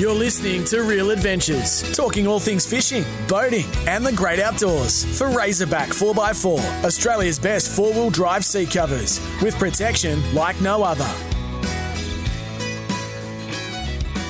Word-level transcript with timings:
You're 0.00 0.14
listening 0.14 0.64
to 0.64 0.82
Real 0.82 1.10
Adventures, 1.10 1.82
talking 1.94 2.26
all 2.26 2.40
things 2.40 2.64
fishing, 2.64 3.04
boating, 3.28 3.66
and 3.86 4.02
the 4.02 4.12
great 4.12 4.40
outdoors 4.40 5.04
for 5.18 5.28
Razorback 5.28 5.90
4x4, 5.90 6.84
Australia's 6.84 7.38
best 7.38 7.70
four 7.76 7.92
wheel 7.92 8.08
drive 8.08 8.42
seat 8.42 8.70
covers 8.70 9.20
with 9.42 9.54
protection 9.58 10.18
like 10.34 10.58
no 10.62 10.82
other. 10.82 11.06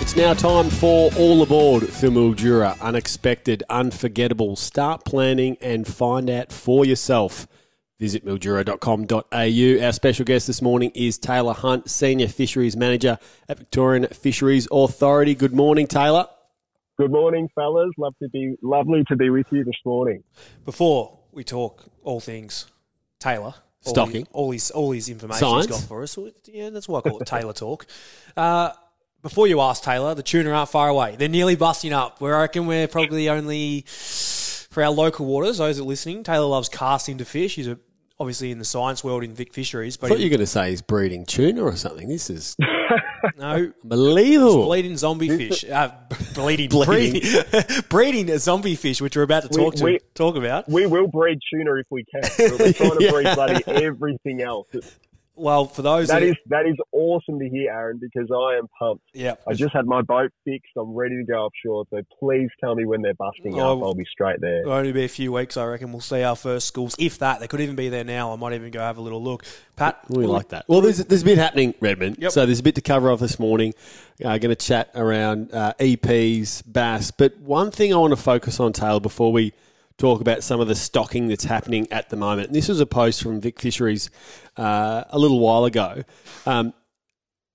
It's 0.00 0.16
now 0.16 0.34
time 0.34 0.70
for 0.70 1.12
All 1.16 1.40
Aboard 1.40 1.84
for 1.88 2.08
Mildura. 2.08 2.76
Unexpected, 2.80 3.62
unforgettable. 3.70 4.56
Start 4.56 5.04
planning 5.04 5.56
and 5.60 5.86
find 5.86 6.28
out 6.28 6.50
for 6.52 6.84
yourself. 6.84 7.46
Visit 8.00 8.24
mildura.com.au. 8.24 9.84
Our 9.86 9.92
special 9.92 10.24
guest 10.24 10.46
this 10.46 10.62
morning 10.62 10.90
is 10.94 11.18
Taylor 11.18 11.52
Hunt, 11.52 11.90
Senior 11.90 12.28
Fisheries 12.28 12.74
Manager 12.74 13.18
at 13.46 13.58
Victorian 13.58 14.06
Fisheries 14.06 14.66
Authority. 14.72 15.34
Good 15.34 15.52
morning, 15.54 15.86
Taylor. 15.86 16.26
Good 16.98 17.12
morning, 17.12 17.50
fellas. 17.54 17.90
Love 17.98 18.14
to 18.22 18.30
be 18.30 18.56
lovely 18.62 19.04
to 19.08 19.16
be 19.16 19.28
with 19.28 19.46
you 19.50 19.64
this 19.64 19.76
morning. 19.84 20.24
Before 20.64 21.18
we 21.30 21.44
talk 21.44 21.84
all 22.02 22.20
things 22.20 22.68
Taylor, 23.18 23.54
all 23.84 23.92
Stocking. 23.92 24.24
his, 24.24 24.28
all 24.32 24.50
his 24.50 24.70
all 24.70 24.92
his 24.92 25.10
information 25.10 25.40
Science. 25.40 25.66
he's 25.66 25.76
got 25.76 25.86
for 25.86 26.02
us. 26.02 26.18
Yeah, 26.46 26.70
that's 26.70 26.88
why 26.88 27.00
I 27.00 27.02
call 27.02 27.20
it 27.20 27.26
Taylor 27.26 27.52
talk. 27.52 27.86
Uh, 28.34 28.70
before 29.20 29.46
you 29.46 29.60
ask 29.60 29.82
Taylor, 29.82 30.14
the 30.14 30.22
tuna 30.22 30.52
aren't 30.52 30.70
far 30.70 30.88
away. 30.88 31.16
They're 31.18 31.28
nearly 31.28 31.54
busting 31.54 31.92
up. 31.92 32.22
Where 32.22 32.34
I 32.34 32.40
reckon 32.40 32.66
we're 32.66 32.88
probably 32.88 33.28
only 33.28 33.84
for 34.70 34.82
our 34.82 34.90
local 34.90 35.26
waters. 35.26 35.58
Those 35.58 35.76
that 35.76 35.82
are 35.82 35.86
listening, 35.86 36.22
Taylor 36.22 36.46
loves 36.46 36.70
casting 36.70 37.18
to 37.18 37.26
fish. 37.26 37.56
He's 37.56 37.66
a, 37.66 37.78
obviously 38.20 38.50
in 38.52 38.58
the 38.58 38.64
science 38.64 39.02
world 39.02 39.24
in 39.24 39.34
Vic 39.34 39.52
Fisheries, 39.52 39.96
I 39.96 40.00
but 40.02 40.08
thought 40.08 40.18
you 40.18 40.24
he, 40.24 40.26
were 40.26 40.36
going 40.36 40.40
to 40.40 40.46
say 40.46 40.70
he's 40.70 40.82
breeding 40.82 41.24
tuna 41.24 41.62
or 41.62 41.74
something. 41.74 42.06
This 42.08 42.28
is 42.30 42.54
no. 43.38 43.72
unbelievable. 43.84 44.66
Bleeding 44.66 44.96
zombie 44.98 45.28
fish, 45.28 45.64
uh, 45.64 45.90
bleeding, 46.34 46.68
Bleeding. 46.68 47.12
breeding, 47.22 47.82
breeding 47.88 48.30
a 48.30 48.38
zombie 48.38 48.76
fish, 48.76 49.00
which 49.00 49.16
we're 49.16 49.22
about 49.22 49.44
to 49.44 49.48
We- 49.58 49.64
talk 49.64 49.74
to 49.76 49.84
we- 49.84 50.00
talk 50.14 50.36
about. 50.36 50.68
We 50.68 50.86
will 50.86 51.08
breed 51.08 51.40
tuna 51.50 51.74
if 51.76 51.86
we 51.90 52.04
can. 52.04 52.20
But 52.22 52.58
We're 52.60 52.72
trying 52.74 52.98
to 52.98 53.10
breed 53.10 53.34
bloody 53.34 53.62
everything 53.66 54.42
else. 54.42 54.68
Well, 55.40 55.64
for 55.64 55.80
those 55.82 56.08
That 56.08 56.22
is 56.22 56.36
that 56.48 56.66
is 56.66 56.76
awesome 56.92 57.38
to 57.38 57.48
hear, 57.48 57.70
Aaron, 57.72 57.98
because 58.00 58.28
I 58.30 58.58
am 58.58 58.66
pumped. 58.78 59.04
yeah, 59.14 59.34
I 59.48 59.54
just 59.54 59.72
had 59.72 59.86
my 59.86 60.02
boat 60.02 60.30
fixed. 60.44 60.72
I'm 60.78 60.92
ready 60.94 61.16
to 61.16 61.24
go 61.24 61.46
offshore. 61.46 61.86
So 61.90 62.02
please 62.18 62.48
tell 62.60 62.74
me 62.74 62.84
when 62.84 63.00
they're 63.00 63.14
busting 63.14 63.58
Oh, 63.58 63.78
up. 63.78 63.82
I'll 63.82 63.94
be 63.94 64.04
straight 64.10 64.40
there. 64.40 64.60
It'll 64.60 64.72
only 64.72 64.92
be 64.92 65.04
a 65.04 65.08
few 65.08 65.32
weeks, 65.32 65.56
I 65.56 65.64
reckon. 65.64 65.92
We'll 65.92 66.00
see 66.02 66.22
our 66.22 66.36
first 66.36 66.66
schools, 66.66 66.94
if 66.98 67.18
that. 67.20 67.40
They 67.40 67.48
could 67.48 67.60
even 67.62 67.74
be 67.74 67.88
there 67.88 68.04
now. 68.04 68.32
I 68.32 68.36
might 68.36 68.52
even 68.52 68.70
go 68.70 68.80
have 68.80 68.98
a 68.98 69.00
little 69.00 69.22
look. 69.22 69.44
Pat, 69.76 69.98
We 70.10 70.26
like 70.26 70.50
that. 70.50 70.66
Well, 70.68 70.82
there's, 70.82 70.98
there's 70.98 71.22
a 71.22 71.24
bit 71.24 71.38
happening, 71.38 71.74
Redmond. 71.80 72.18
Yep. 72.18 72.32
So 72.32 72.44
there's 72.44 72.60
a 72.60 72.62
bit 72.62 72.74
to 72.74 72.82
cover 72.82 73.10
off 73.10 73.20
this 73.20 73.38
morning. 73.38 73.72
Uh, 74.22 74.36
going 74.36 74.50
to 74.50 74.56
chat 74.56 74.90
around 74.94 75.54
uh, 75.54 75.72
EPs, 75.80 76.62
bass. 76.70 77.10
But 77.10 77.38
one 77.38 77.70
thing 77.70 77.94
I 77.94 77.96
want 77.96 78.12
to 78.12 78.16
focus 78.22 78.60
on, 78.60 78.74
Taylor, 78.74 79.00
before 79.00 79.32
we 79.32 79.54
talk 80.00 80.20
about 80.20 80.42
some 80.42 80.60
of 80.60 80.66
the 80.66 80.74
stocking 80.74 81.28
that's 81.28 81.44
happening 81.44 81.86
at 81.92 82.08
the 82.08 82.16
moment. 82.16 82.48
And 82.48 82.56
this 82.56 82.68
was 82.68 82.80
a 82.80 82.86
post 82.86 83.22
from 83.22 83.40
Vic 83.40 83.60
Fisheries 83.60 84.10
uh, 84.56 85.04
a 85.10 85.18
little 85.18 85.38
while 85.38 85.66
ago. 85.66 86.02
Um, 86.46 86.72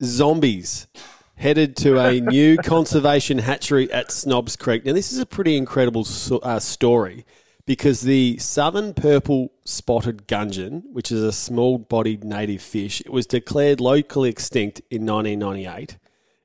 zombies 0.03 0.87
headed 1.35 1.75
to 1.77 1.99
a 1.99 2.19
new 2.21 2.57
conservation 2.57 3.39
hatchery 3.39 3.91
at 3.91 4.11
Snobs 4.11 4.55
Creek. 4.55 4.85
Now, 4.85 4.93
this 4.93 5.11
is 5.11 5.19
a 5.19 5.25
pretty 5.25 5.57
incredible 5.57 6.05
so- 6.05 6.37
uh, 6.37 6.59
story 6.59 7.25
because 7.65 8.01
the 8.01 8.37
southern 8.37 8.93
purple 8.93 9.51
spotted 9.65 10.27
gudgeon, 10.27 10.83
which 10.91 11.11
is 11.11 11.23
a 11.23 11.31
small 11.31 11.79
bodied 11.79 12.23
native 12.23 12.61
fish, 12.61 13.01
it 13.01 13.11
was 13.11 13.25
declared 13.25 13.81
locally 13.81 14.29
extinct 14.29 14.81
in 14.91 15.03
1998. 15.05 15.97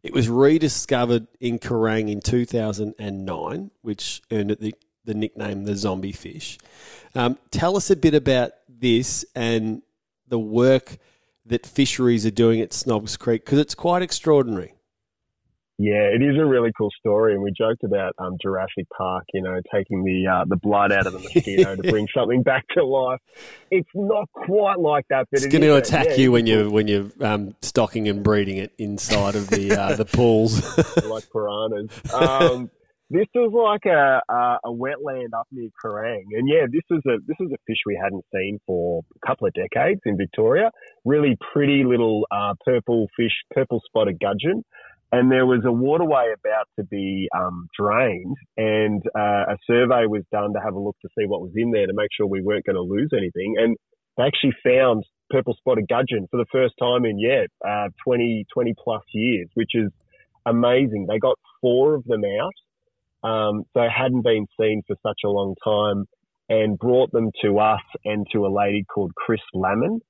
It 0.02 0.14
was 0.14 0.30
rediscovered 0.30 1.26
in 1.40 1.58
Kerrang 1.58 2.10
in 2.10 2.22
2009, 2.22 3.70
which 3.82 4.22
earned 4.32 4.50
it 4.52 4.60
the, 4.60 4.74
the 5.10 5.14
nickname 5.14 5.64
the 5.64 5.74
zombie 5.74 6.12
fish. 6.12 6.56
Um, 7.16 7.36
tell 7.50 7.76
us 7.76 7.90
a 7.90 7.96
bit 7.96 8.14
about 8.14 8.52
this 8.68 9.24
and 9.34 9.82
the 10.28 10.38
work 10.38 10.98
that 11.46 11.66
fisheries 11.66 12.24
are 12.24 12.30
doing 12.30 12.60
at 12.60 12.72
Snobs 12.72 13.16
Creek 13.16 13.44
because 13.44 13.58
it's 13.58 13.74
quite 13.74 14.02
extraordinary. 14.02 14.74
Yeah, 15.78 16.12
it 16.14 16.22
is 16.22 16.36
a 16.38 16.44
really 16.44 16.72
cool 16.76 16.90
story, 16.98 17.32
and 17.32 17.42
we 17.42 17.52
joked 17.56 17.84
about 17.84 18.12
um, 18.18 18.36
Jurassic 18.40 18.86
Park, 18.96 19.24
you 19.32 19.40
know, 19.40 19.60
taking 19.74 20.04
the 20.04 20.26
uh, 20.30 20.44
the 20.46 20.56
blood 20.56 20.92
out 20.92 21.06
of 21.06 21.14
the 21.14 21.18
mosquito 21.34 21.74
to 21.74 21.90
bring 21.90 22.06
something 22.14 22.42
back 22.42 22.66
to 22.76 22.84
life. 22.84 23.18
It's 23.70 23.88
not 23.94 24.28
quite 24.30 24.78
like 24.78 25.06
that, 25.08 25.26
but 25.30 25.38
It's 25.38 25.46
it 25.46 25.48
going 25.48 25.62
to 25.62 25.76
attack 25.76 26.08
yeah, 26.10 26.16
you 26.16 26.32
when 26.32 26.46
you're 26.46 26.70
when 26.70 26.86
you're 26.86 27.10
um, 27.22 27.54
stocking 27.62 28.08
and 28.08 28.22
breeding 28.22 28.58
it 28.58 28.72
inside 28.76 29.34
of 29.34 29.48
the 29.48 29.72
uh, 29.72 29.96
the 29.96 30.04
pools. 30.12 30.60
like 31.02 31.24
piranhas. 31.32 32.12
Um, 32.12 32.70
this 33.10 33.26
was 33.34 33.52
like 33.52 33.92
a, 33.92 34.22
a 34.32 34.58
a 34.64 34.72
wetland 34.72 35.34
up 35.36 35.46
near 35.50 35.68
Kerrang, 35.82 36.24
and 36.32 36.48
yeah, 36.48 36.66
this 36.70 36.84
is 36.90 37.02
a 37.06 37.18
this 37.26 37.36
is 37.40 37.50
a 37.52 37.58
fish 37.66 37.78
we 37.84 37.98
hadn't 38.02 38.24
seen 38.32 38.58
for 38.66 39.02
a 39.22 39.26
couple 39.26 39.48
of 39.48 39.52
decades 39.54 40.00
in 40.06 40.16
Victoria. 40.16 40.70
Really 41.04 41.36
pretty 41.52 41.82
little 41.84 42.26
uh, 42.30 42.54
purple 42.64 43.08
fish, 43.16 43.32
purple 43.52 43.82
spotted 43.86 44.20
gudgeon. 44.20 44.64
And 45.12 45.28
there 45.28 45.44
was 45.44 45.62
a 45.66 45.72
waterway 45.72 46.32
about 46.32 46.68
to 46.78 46.84
be 46.84 47.28
um, 47.36 47.66
drained, 47.76 48.36
and 48.56 49.02
uh, 49.18 49.50
a 49.50 49.56
survey 49.66 50.06
was 50.06 50.22
done 50.30 50.52
to 50.52 50.60
have 50.60 50.74
a 50.74 50.78
look 50.78 50.94
to 51.02 51.08
see 51.18 51.26
what 51.26 51.40
was 51.40 51.50
in 51.56 51.72
there 51.72 51.88
to 51.88 51.92
make 51.92 52.10
sure 52.16 52.28
we 52.28 52.42
weren't 52.42 52.64
going 52.64 52.76
to 52.76 52.82
lose 52.82 53.10
anything. 53.12 53.56
And 53.58 53.76
they 54.16 54.22
actually 54.22 54.54
found 54.62 55.02
purple 55.30 55.54
spotted 55.58 55.88
gudgeon 55.88 56.28
for 56.30 56.36
the 56.36 56.46
first 56.52 56.74
time 56.78 57.04
in 57.04 57.18
yeah, 57.18 57.46
uh, 57.66 57.88
20, 58.04 58.46
20 58.54 58.74
plus 58.78 59.02
years, 59.12 59.48
which 59.54 59.70
is 59.74 59.90
amazing. 60.46 61.06
They 61.08 61.18
got 61.18 61.38
four 61.60 61.94
of 61.94 62.04
them 62.04 62.22
out, 62.40 62.54
um, 63.22 63.64
so 63.74 63.82
hadn't 63.94 64.22
been 64.22 64.46
seen 64.60 64.82
for 64.86 64.96
such 65.02 65.20
a 65.24 65.28
long 65.28 65.54
time, 65.64 66.06
and 66.48 66.78
brought 66.78 67.12
them 67.12 67.30
to 67.42 67.58
us 67.58 67.82
and 68.04 68.26
to 68.32 68.46
a 68.46 68.52
lady 68.52 68.84
called 68.84 69.12
Chris 69.14 69.40
Lamon, 69.54 70.00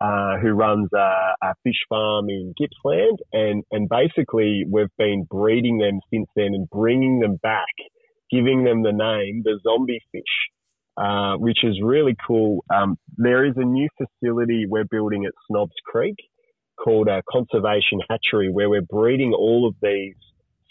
uh, 0.00 0.38
who 0.38 0.50
runs 0.50 0.88
a, 0.94 1.34
a 1.42 1.54
fish 1.62 1.80
farm 1.88 2.28
in 2.28 2.52
Gippsland, 2.58 3.18
and 3.32 3.62
and 3.70 3.88
basically 3.88 4.64
we've 4.70 4.86
been 4.98 5.26
breeding 5.30 5.78
them 5.78 6.00
since 6.12 6.26
then 6.36 6.54
and 6.54 6.68
bringing 6.70 7.20
them 7.20 7.36
back, 7.42 7.74
giving 8.30 8.64
them 8.64 8.82
the 8.82 8.92
name 8.92 9.42
the 9.44 9.58
zombie 9.62 10.00
fish. 10.12 10.22
Uh, 10.96 11.34
which 11.38 11.64
is 11.64 11.80
really 11.82 12.14
cool. 12.24 12.62
Um, 12.72 12.96
there 13.16 13.44
is 13.44 13.54
a 13.56 13.64
new 13.64 13.88
facility 13.98 14.64
we're 14.68 14.84
building 14.84 15.24
at 15.24 15.32
Snobs 15.48 15.74
Creek 15.84 16.14
called 16.76 17.08
a 17.08 17.20
conservation 17.28 17.98
hatchery 18.08 18.48
where 18.48 18.70
we're 18.70 18.80
breeding 18.80 19.32
all 19.32 19.66
of 19.66 19.74
these 19.82 20.14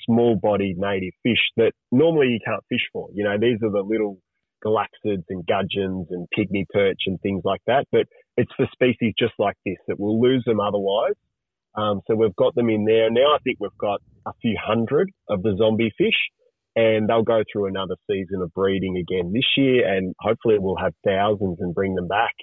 small 0.05 0.35
bodied 0.35 0.77
native 0.77 1.13
fish 1.23 1.41
that 1.57 1.71
normally 1.91 2.27
you 2.27 2.39
can't 2.45 2.63
fish 2.69 2.85
for. 2.91 3.09
You 3.13 3.23
know, 3.23 3.37
these 3.39 3.57
are 3.63 3.71
the 3.71 3.83
little 3.85 4.19
galaxiids 4.65 5.25
and 5.29 5.45
gudgeons 5.45 6.07
and 6.09 6.27
pygmy 6.37 6.65
perch 6.71 7.01
and 7.05 7.19
things 7.21 7.41
like 7.43 7.61
that. 7.67 7.85
But 7.91 8.07
it's 8.37 8.51
for 8.55 8.67
species 8.71 9.13
just 9.17 9.33
like 9.37 9.55
this 9.65 9.77
that 9.87 9.99
we'll 9.99 10.21
lose 10.21 10.43
them 10.45 10.59
otherwise. 10.59 11.15
Um, 11.75 12.01
so 12.07 12.15
we've 12.15 12.35
got 12.35 12.55
them 12.55 12.69
in 12.69 12.85
there. 12.85 13.09
Now 13.09 13.35
I 13.35 13.39
think 13.43 13.57
we've 13.59 13.77
got 13.79 13.99
a 14.25 14.31
few 14.41 14.57
hundred 14.63 15.09
of 15.27 15.41
the 15.41 15.55
zombie 15.57 15.91
fish 15.97 16.17
and 16.75 17.09
they'll 17.09 17.23
go 17.23 17.43
through 17.51 17.67
another 17.67 17.95
season 18.09 18.41
of 18.41 18.53
breeding 18.53 18.97
again 18.97 19.31
this 19.33 19.45
year 19.57 19.87
and 19.87 20.15
hopefully 20.19 20.55
we'll 20.59 20.77
have 20.77 20.93
thousands 21.05 21.57
and 21.59 21.73
bring 21.73 21.95
them 21.95 22.07
back 22.07 22.33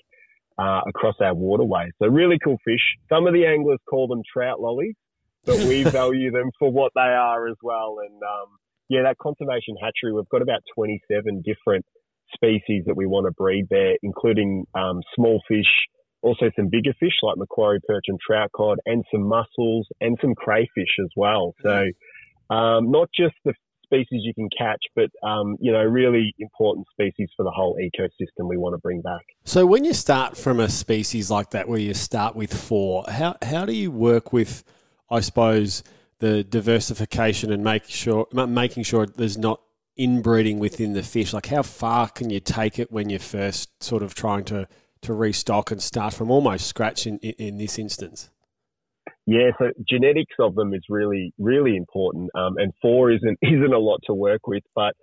uh, 0.59 0.81
across 0.87 1.15
our 1.21 1.35
waterways. 1.35 1.93
So 2.01 2.09
really 2.09 2.39
cool 2.43 2.59
fish. 2.65 2.83
Some 3.09 3.27
of 3.27 3.33
the 3.33 3.47
anglers 3.47 3.79
call 3.89 4.09
them 4.09 4.23
trout 4.33 4.61
lollies, 4.61 4.95
but 5.45 5.57
we 5.59 5.85
value 6.01 6.31
them 6.31 6.51
for 6.59 6.71
what 6.71 6.93
they 6.95 7.01
are 7.01 7.49
as 7.49 7.57
well. 7.63 7.97
And 8.07 8.23
um, 8.23 8.49
yeah, 8.89 9.03
that 9.05 9.19
conservation 9.19 9.77
hatchery, 9.81 10.13
we've 10.13 10.29
got 10.29 10.43
about 10.43 10.61
27 10.75 11.43
different 11.45 11.85
species 12.35 12.85
that 12.87 12.97
we 12.97 13.07
want 13.07 13.27
to 13.27 13.33
breed 13.33 13.67
there, 13.71 13.97
including 14.03 14.65
um, 14.75 15.01
small 15.15 15.41
fish, 15.49 15.67
also 16.23 16.51
some 16.57 16.69
bigger 16.69 16.93
fish 17.01 17.15
like 17.23 17.37
Macquarie 17.37 17.81
perch 17.87 18.05
and 18.09 18.19
trout 18.25 18.51
cod, 18.55 18.79
and 18.87 19.05
some 19.13 19.23
mussels 19.23 19.87
and 20.01 20.17
some 20.21 20.35
crayfish 20.35 20.99
as 21.03 21.11
well. 21.17 21.55
So 21.63 21.87
um, 22.51 22.91
not 22.91 23.09
just 23.17 23.35
the 23.45 23.55
species 23.85 24.23
you 24.23 24.35
can 24.35 24.49
catch, 24.57 24.83
but 24.95 25.11
um, 25.27 25.57
you 25.61 25.73
know, 25.73 25.83
really 25.83 26.35
important 26.39 26.87
species 26.93 27.29
for 27.37 27.43
the 27.43 27.51
whole 27.51 27.77
ecosystem 27.77 28.49
we 28.49 28.57
want 28.57 28.75
to 28.75 28.79
bring 28.79 29.01
back. 29.01 29.23
so 29.45 29.67
when 29.67 29.85
you 29.85 29.93
start 29.93 30.37
from 30.37 30.61
a 30.61 30.69
species 30.69 31.31
like 31.31 31.51
that, 31.51 31.69
where 31.69 31.79
you 31.79 31.95
start 31.95 32.37
with 32.37 32.53
four, 32.53 33.05
how 33.09 33.37
how 33.43 33.65
do 33.65 33.73
you 33.73 33.91
work 33.91 34.33
with, 34.33 34.63
I 35.11 35.21
suppose, 35.21 35.83
the 36.19 36.45
diversification 36.45 37.53
and 37.53 37.65
make 37.65 37.85
sure 37.87 38.27
making 38.33 38.85
sure 38.85 39.07
there's 39.07 39.39
not 39.39 39.61
inbreeding 39.97 40.59
within 40.59 40.93
the 40.93 41.03
fish? 41.03 41.33
Like 41.33 41.47
how 41.47 41.63
far 41.63 42.09
can 42.09 42.31
you 42.31 42.41
take 42.41 42.79
it 42.79 42.91
when 42.91 43.11
you're 43.11 43.19
first 43.19 43.83
sort 43.83 44.03
of 44.03 44.15
trying 44.15 44.45
to 44.45 44.69
to 45.03 45.15
restock 45.15 45.71
and 45.71 45.83
start 45.83 46.13
from 46.13 46.31
almost 46.31 46.67
scratch 46.67 47.07
in, 47.07 47.17
in, 47.19 47.57
this 47.57 47.79
instance? 47.79 48.29
Yeah, 49.27 49.51
so 49.59 49.71
genetics 49.89 50.35
of 50.39 50.55
them 50.55 50.75
is 50.75 50.83
really, 50.91 51.33
really 51.39 51.75
important. 51.75 52.31
Um, 52.35 52.59
and 52.59 52.73
four 52.83 53.11
isn't 53.11 53.39
isn't 53.43 53.73
a 53.73 53.79
lot 53.79 54.01
to 54.07 54.15
work 54.15 54.47
with, 54.47 54.63
but 54.75 54.95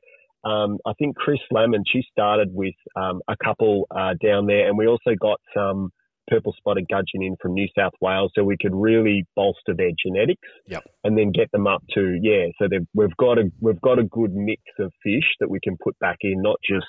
um, 0.44 0.77
I 0.86 0.94
think 1.00 1.15
Chris 1.15 1.39
Lemon, 1.51 1.83
she 1.92 2.03
started 2.12 2.50
with 2.53 2.75
um, 2.95 3.21
a 3.27 3.36
couple 3.44 3.88
uh, 3.92 4.13
down 4.24 4.45
there, 4.45 4.68
and 4.68 4.77
we 4.77 4.88
also 4.88 5.15
got 5.19 5.39
some 5.53 5.92
purple 6.27 6.53
spotted 6.57 6.88
gudgeon 6.89 7.21
in 7.21 7.35
from 7.41 7.53
New 7.53 7.68
South 7.77 7.94
Wales, 8.01 8.31
so 8.35 8.44
we 8.44 8.57
could 8.59 8.75
really 8.75 9.25
bolster 9.35 9.74
their 9.75 9.91
genetics. 10.06 10.47
Yep. 10.68 10.83
And 11.03 11.18
then 11.18 11.31
get 11.31 11.51
them 11.51 11.68
up 11.68 11.83
to 11.94 12.18
yeah. 12.21 12.47
So 12.59 12.68
we've 12.94 13.15
got 13.18 13.38
a 13.38 13.51
we've 13.59 13.81
got 13.81 14.00
a 14.00 14.03
good 14.03 14.33
mix 14.33 14.62
of 14.79 14.91
fish 15.03 15.35
that 15.39 15.50
we 15.50 15.59
can 15.62 15.77
put 15.83 15.97
back 16.00 16.18
in, 16.21 16.41
not 16.41 16.57
just 16.68 16.85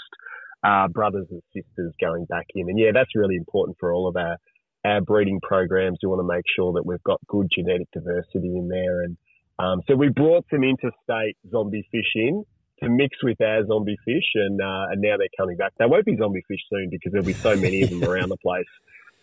uh, 0.65 0.89
brothers 0.89 1.27
and 1.31 1.43
sisters 1.55 1.95
going 2.01 2.25
back 2.27 2.47
in. 2.55 2.69
And 2.69 2.79
yeah, 2.79 2.91
that's 2.93 3.15
really 3.15 3.37
important 3.37 3.77
for 3.79 3.93
all 3.93 4.09
of 4.09 4.17
our 4.17 4.37
our 4.85 5.01
breeding 5.01 5.41
programs. 5.41 5.99
We 6.03 6.09
want 6.09 6.21
to 6.21 6.35
make 6.35 6.45
sure 6.55 6.73
that 6.75 6.87
we've 6.87 7.03
got 7.03 7.21
good 7.27 7.49
genetic 7.53 7.89
diversity 7.93 8.57
in 8.57 8.69
there. 8.69 9.03
And 9.03 9.17
um, 9.59 9.83
so 9.89 9.95
we 9.97 10.09
brought 10.09 10.45
some 10.51 10.63
interstate 10.63 11.37
zombie 11.51 11.87
fish 11.91 12.13
in 12.15 12.45
to 12.83 12.89
mix 12.89 13.17
with 13.23 13.41
our 13.41 13.67
zombie 13.67 13.99
fish, 14.05 14.31
and 14.35 14.61
uh, 14.61 14.87
and 14.91 15.01
now 15.01 15.17
they're 15.19 15.29
coming 15.37 15.57
back. 15.57 15.73
They 15.79 15.87
won't 15.87 16.05
be 16.05 16.17
zombie 16.17 16.45
fish 16.47 16.61
soon 16.71 16.89
because 16.91 17.13
there'll 17.13 17.27
be 17.27 17.33
so 17.33 17.57
many 17.57 17.83
of 17.83 17.91
them 17.91 18.05
around 18.05 18.29
the 18.29 18.37
place. 18.37 18.67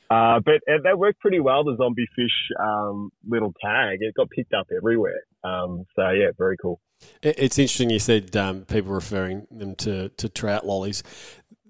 Uh, 0.09 0.39
but 0.39 0.55
uh, 0.71 0.81
that 0.83 0.97
worked 0.97 1.19
pretty 1.19 1.39
well. 1.39 1.63
The 1.63 1.75
zombie 1.77 2.07
fish 2.15 2.31
um, 2.59 3.11
little 3.27 3.53
tag 3.63 3.99
it 4.01 4.13
got 4.15 4.29
picked 4.29 4.53
up 4.53 4.67
everywhere. 4.75 5.21
Um, 5.43 5.85
so 5.95 6.09
yeah, 6.11 6.29
very 6.37 6.57
cool. 6.57 6.79
It's 7.21 7.59
interesting 7.59 7.89
you 7.89 7.99
said 7.99 8.35
um, 8.35 8.65
people 8.65 8.91
referring 8.91 9.47
them 9.51 9.75
to, 9.77 10.09
to 10.09 10.29
trout 10.29 10.65
lollies. 10.65 11.03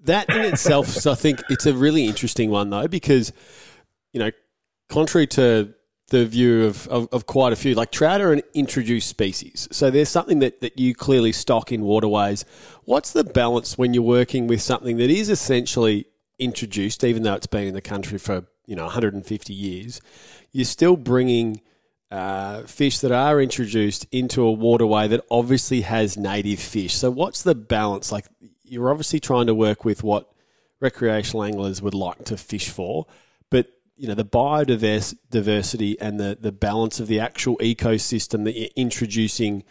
That 0.04 0.30
in 0.30 0.42
itself, 0.42 1.06
I 1.06 1.14
think 1.14 1.42
it's 1.50 1.66
a 1.66 1.74
really 1.74 2.06
interesting 2.06 2.50
one 2.50 2.70
though 2.70 2.88
because 2.88 3.32
you 4.12 4.20
know, 4.20 4.30
contrary 4.88 5.26
to 5.26 5.74
the 6.08 6.24
view 6.24 6.64
of, 6.64 6.86
of, 6.88 7.08
of, 7.12 7.26
quite 7.26 7.52
a 7.52 7.56
few. 7.56 7.74
Like 7.74 7.90
trout 7.90 8.20
are 8.20 8.32
an 8.32 8.42
introduced 8.54 9.08
species. 9.08 9.68
So 9.72 9.90
there's 9.90 10.08
something 10.08 10.38
that, 10.38 10.60
that 10.60 10.78
you 10.78 10.94
clearly 10.94 11.32
stock 11.32 11.72
in 11.72 11.82
waterways. 11.82 12.44
What's 12.84 13.12
the 13.12 13.24
balance 13.24 13.76
when 13.76 13.92
you're 13.92 14.04
working 14.04 14.46
with 14.46 14.62
something 14.62 14.98
that 14.98 15.10
is 15.10 15.28
essentially 15.28 16.06
introduced, 16.38 17.04
even 17.04 17.22
though 17.22 17.34
it's 17.34 17.46
been 17.46 17.66
in 17.66 17.74
the 17.74 17.80
country 17.80 18.18
for, 18.18 18.44
you 18.66 18.76
know, 18.76 18.84
150 18.84 19.52
years? 19.52 20.00
You're 20.52 20.64
still 20.64 20.96
bringing 20.96 21.60
uh, 22.10 22.62
fish 22.62 23.00
that 23.00 23.12
are 23.12 23.40
introduced 23.40 24.06
into 24.12 24.42
a 24.42 24.52
waterway 24.52 25.08
that 25.08 25.24
obviously 25.30 25.80
has 25.82 26.16
native 26.16 26.60
fish. 26.60 26.94
So 26.94 27.10
what's 27.10 27.42
the 27.42 27.54
balance? 27.54 28.12
Like 28.12 28.26
you're 28.64 28.90
obviously 28.90 29.20
trying 29.20 29.46
to 29.46 29.54
work 29.54 29.84
with 29.84 30.02
what 30.02 30.30
recreational 30.80 31.44
anglers 31.44 31.82
would 31.82 31.94
like 31.94 32.24
to 32.26 32.36
fish 32.36 32.68
for, 32.68 33.06
but 33.50 33.66
you 33.96 34.06
know 34.06 34.14
the 34.14 34.24
biodiversity 34.24 35.96
and 36.00 36.20
the 36.20 36.36
the 36.38 36.52
balance 36.52 37.00
of 37.00 37.06
the 37.06 37.18
actual 37.18 37.56
ecosystem 37.58 38.44
that 38.44 38.56
you're 38.56 38.68
introducing 38.76 39.64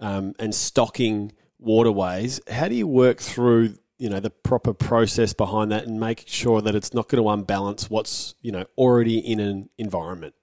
um, 0.00 0.34
and 0.38 0.54
stocking 0.54 1.32
waterways. 1.58 2.40
How 2.50 2.68
do 2.68 2.74
you 2.74 2.86
work 2.86 3.18
through 3.18 3.76
you 3.98 4.08
know 4.08 4.20
the 4.20 4.30
proper 4.30 4.72
process 4.72 5.32
behind 5.32 5.70
that 5.72 5.86
and 5.86 6.00
make 6.00 6.24
sure 6.26 6.60
that 6.60 6.74
it's 6.74 6.94
not 6.94 7.08
going 7.08 7.22
to 7.22 7.28
unbalance 7.28 7.90
what's 7.90 8.34
you 8.40 8.52
know 8.52 8.64
already 8.76 9.18
in 9.18 9.40
an 9.40 9.68
environment? 9.78 10.34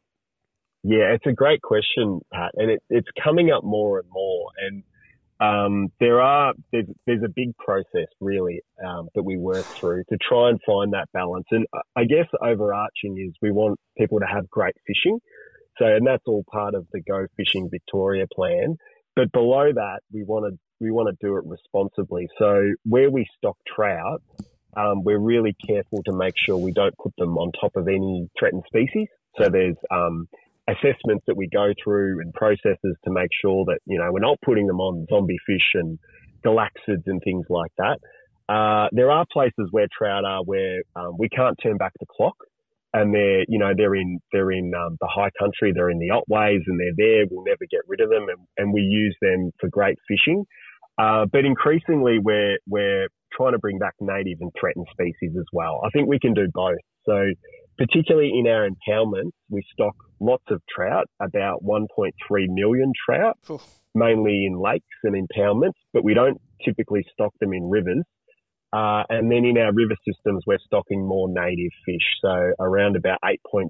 Yeah, 0.84 1.14
it's 1.16 1.26
a 1.26 1.34
great 1.34 1.62
question, 1.64 2.22
Pat, 2.32 2.52
and 2.56 2.70
it, 2.70 2.84
it's 2.90 3.08
coming 3.24 3.50
up 3.50 3.64
more 3.64 3.98
and 3.98 4.08
more. 4.12 4.50
And 4.62 4.84
um, 5.40 5.92
there 6.00 6.22
are 6.22 6.54
there's, 6.72 6.86
there's 7.08 7.24
a 7.24 7.34
big 7.36 7.58
process 7.58 8.08
really 8.22 8.62
um, 8.86 9.10
that 9.16 9.24
we 9.24 9.38
work 9.38 9.66
through 9.66 10.04
to 10.10 10.18
try 10.30 10.50
and 10.50 10.60
find 10.66 10.94
that 10.94 11.08
balance. 11.12 11.48
And 11.50 11.66
I 11.96 12.04
guess 12.04 12.28
overarching 12.42 13.18
is 13.18 13.34
we 13.42 13.52
want 13.52 13.80
people 13.98 14.20
to 14.20 14.26
have 14.26 14.50
great 14.50 14.76
fishing. 14.86 15.20
So, 15.78 15.86
and 15.86 16.06
that's 16.06 16.24
all 16.28 16.46
part 16.50 16.74
of 16.74 16.86
the 16.94 17.02
Go 17.02 17.26
Fishing 17.36 17.70
Victoria 17.70 18.28
plan. 18.34 18.78
But 19.16 19.32
below 19.32 19.72
that, 19.74 20.02
we 20.12 20.24
want 20.24 20.54
to 20.54 20.60
we 20.80 20.92
want 20.92 21.10
to 21.10 21.26
do 21.26 21.38
it 21.38 21.44
responsibly. 21.46 22.28
So 22.38 22.72
where 22.84 23.10
we 23.10 23.26
stock 23.38 23.58
trout, 23.76 24.22
um, 24.78 25.04
we're 25.04 25.20
really 25.20 25.56
careful 25.66 26.04
to 26.04 26.14
make 26.14 26.34
sure 26.38 26.58
we 26.58 26.74
don't 26.74 26.96
put 26.98 27.14
them 27.18 27.38
on 27.38 27.52
top 27.60 27.76
of 27.76 27.88
any 27.88 28.30
threatened 28.38 28.64
species. 28.68 29.08
So 29.40 29.50
there's 29.50 29.78
um, 29.92 30.28
assessments 30.68 31.24
that 31.28 31.38
we 31.38 31.48
go 31.48 31.72
through 31.82 32.22
and 32.22 32.34
processes 32.34 32.96
to 33.06 33.12
make 33.12 33.30
sure 33.42 33.66
that, 33.68 33.80
you 33.86 33.98
know, 33.98 34.12
we're 34.12 34.20
not 34.20 34.38
putting 34.44 34.68
them 34.68 34.80
on 34.80 35.06
zombie 35.10 35.38
fish 35.46 35.74
and 35.76 35.98
galaxiids 36.46 37.04
and 37.06 37.22
things 37.24 37.46
like 37.50 37.72
that. 37.78 38.00
Uh, 38.48 38.88
there 38.92 39.12
are 39.12 39.26
places 39.32 39.68
where 39.72 39.88
trout 39.98 40.24
are 40.26 40.44
where 40.44 40.82
um, 40.96 41.14
we 41.18 41.30
can't 41.30 41.58
turn 41.64 41.78
back 41.78 41.94
the 42.00 42.06
clock 42.06 42.36
and 42.94 43.14
they're, 43.14 43.44
you 43.48 43.60
know, 43.60 43.74
they're 43.76 43.96
in, 43.96 44.20
they're 44.32 44.52
in 44.52 44.72
um, 44.74 44.98
the 45.02 45.08
high 45.08 45.32
country, 45.40 45.74
they're 45.74 45.90
in 45.90 46.00
the 46.00 46.12
otways 46.12 46.62
and 46.68 46.80
they're 46.80 46.96
there. 46.96 47.26
We'll 47.30 47.44
never 47.44 47.66
get 47.70 47.82
rid 47.88 48.02
of 48.02 48.10
them 48.10 48.28
and, 48.30 48.48
and 48.58 48.74
we 48.74 48.82
use 48.82 49.16
them 49.22 49.52
for 49.60 49.70
great 49.70 49.98
fishing. 50.08 50.46
Uh, 50.98 51.26
but 51.32 51.46
increasingly 51.46 52.20
we're, 52.20 52.58
we're 52.68 53.08
trying 53.34 53.52
to 53.52 53.60
bring 53.60 53.78
back 53.78 53.94
native 54.00 54.38
and 54.42 54.52
threatened 54.60 54.88
species 54.92 55.36
as 55.38 55.46
well. 55.52 55.82
I 55.86 55.90
think 55.90 56.08
we 56.08 56.20
can 56.20 56.34
do 56.34 56.48
both. 56.54 56.78
So 57.06 57.32
particularly 57.78 58.32
in 58.34 58.48
our 58.48 58.68
impoundments, 58.68 59.32
we 59.50 59.64
stock 59.74 59.96
lots 60.20 60.46
of 60.50 60.62
trout, 60.74 61.06
about 61.22 61.64
1.3 61.64 62.12
million 62.50 62.94
trout, 63.06 63.38
mainly 63.94 64.46
in 64.46 64.60
lakes 64.60 64.86
and 65.04 65.16
impoundments, 65.16 65.78
but 65.94 66.04
we 66.04 66.14
don't 66.14 66.40
typically 66.64 67.06
stock 67.14 67.34
them 67.40 67.54
in 67.54 67.70
rivers. 67.70 68.04
Uh, 68.74 69.04
and 69.10 69.32
then 69.32 69.46
in 69.46 69.58
our 69.58 69.72
river 69.72 69.96
systems, 70.08 70.44
we're 70.46 70.60
stocking 70.66 71.08
more 71.08 71.30
native 71.30 71.72
fish. 71.86 72.04
So 72.22 72.52
around 72.60 72.98
about 72.98 73.20
8.7 73.24 73.70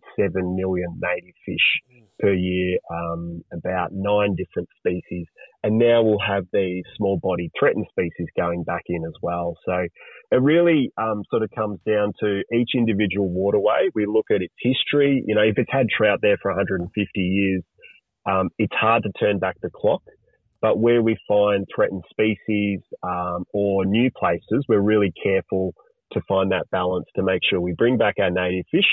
million 0.55 0.99
native 0.99 1.35
fish 1.45 2.04
per 2.19 2.33
year, 2.33 2.77
um, 2.89 3.43
about 3.53 3.91
nine 3.91 4.35
different 4.35 4.69
species. 4.77 5.25
And 5.63 5.77
now 5.77 6.03
we'll 6.03 6.19
have 6.25 6.45
these 6.53 6.83
small 6.95 7.17
body 7.21 7.51
threatened 7.59 7.85
species 7.89 8.27
going 8.37 8.63
back 8.63 8.83
in 8.87 9.03
as 9.05 9.13
well. 9.21 9.55
So 9.65 9.73
it 10.31 10.41
really 10.41 10.91
um, 10.97 11.23
sort 11.29 11.43
of 11.43 11.49
comes 11.51 11.79
down 11.87 12.13
to 12.21 12.41
each 12.53 12.71
individual 12.75 13.29
waterway. 13.29 13.89
We 13.93 14.05
look 14.05 14.27
at 14.31 14.41
its 14.41 14.53
history. 14.59 15.23
You 15.25 15.35
know, 15.35 15.41
if 15.41 15.57
it's 15.57 15.71
had 15.71 15.87
trout 15.89 16.19
there 16.21 16.37
for 16.41 16.51
150 16.51 17.19
years, 17.19 17.63
um, 18.25 18.49
it's 18.57 18.73
hard 18.73 19.03
to 19.03 19.11
turn 19.19 19.39
back 19.39 19.55
the 19.61 19.69
clock. 19.69 20.01
But 20.61 20.79
where 20.79 21.01
we 21.01 21.17
find 21.27 21.65
threatened 21.73 22.03
species 22.09 22.79
um, 23.03 23.45
or 23.53 23.85
new 23.85 24.09
places, 24.17 24.65
we're 24.67 24.79
really 24.79 25.13
careful 25.21 25.73
to 26.13 26.21
find 26.27 26.51
that 26.51 26.69
balance 26.71 27.05
to 27.15 27.23
make 27.23 27.41
sure 27.47 27.59
we 27.59 27.73
bring 27.73 27.97
back 27.97 28.15
our 28.19 28.31
native 28.31 28.65
fish. 28.71 28.85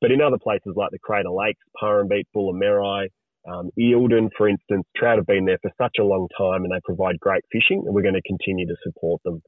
But 0.00 0.12
in 0.12 0.20
other 0.20 0.38
places 0.38 0.74
like 0.76 0.90
the 0.90 0.98
Crater 0.98 1.30
Lakes, 1.30 1.60
Purrumbete, 1.80 2.26
Bullen 2.34 2.58
Merri, 2.58 3.10
um, 3.48 3.70
Eildon, 3.78 4.30
for 4.36 4.48
instance, 4.48 4.84
trout 4.96 5.18
have 5.18 5.26
been 5.26 5.44
there 5.44 5.58
for 5.62 5.70
such 5.78 5.96
a 6.00 6.04
long 6.04 6.28
time 6.36 6.64
and 6.64 6.72
they 6.72 6.80
provide 6.84 7.18
great 7.20 7.44
fishing, 7.50 7.82
and 7.86 7.94
we're 7.94 8.02
going 8.02 8.14
to 8.14 8.22
continue 8.22 8.66
to 8.66 8.76
support 8.82 9.22
them. 9.24 9.42